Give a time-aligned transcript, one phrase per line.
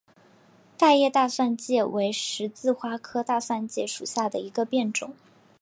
[0.79, 5.13] 大叶大蒜芥为十字花科大蒜芥属下的一个变种。